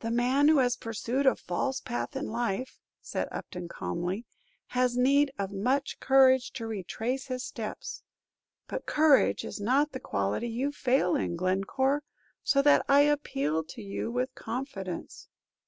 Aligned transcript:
"The 0.00 0.10
man 0.10 0.48
who 0.48 0.58
has 0.58 0.74
pursued 0.74 1.26
a 1.26 1.36
false 1.36 1.78
path 1.78 2.16
in 2.16 2.26
life," 2.26 2.80
said 3.00 3.28
Upton, 3.30 3.68
calmly, 3.68 4.26
"has 4.74 4.96
need 4.96 5.30
of 5.38 5.52
much 5.52 6.00
courage 6.00 6.50
to 6.54 6.66
retrace 6.66 7.26
his 7.26 7.44
steps; 7.44 8.02
but 8.66 8.84
courage 8.86 9.44
is 9.44 9.60
not 9.60 9.92
the 9.92 10.00
quality 10.00 10.48
you 10.48 10.72
fail 10.72 11.14
in, 11.14 11.36
Glencore, 11.36 12.02
so 12.42 12.62
that 12.62 12.84
I 12.88 13.02
appeal 13.02 13.62
to 13.62 13.80
you 13.80 14.10
with 14.10 14.34
confidence." 14.34 15.28